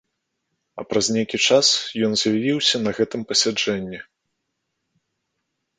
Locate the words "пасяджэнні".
3.35-4.05